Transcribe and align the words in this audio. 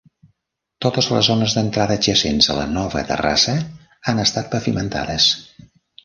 Totes 0.83 1.09
les 1.15 1.27
zones 1.31 1.55
d'entrada 1.57 1.97
adjacents 1.99 2.47
a 2.53 2.55
la 2.59 2.63
nova 2.77 3.03
terrassa 3.09 3.55
han 4.13 4.23
estat 4.25 4.49
pavimentades. 4.55 5.29